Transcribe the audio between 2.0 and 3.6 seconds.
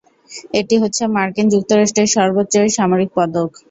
সর্বোচ্চ সামরিক পদক।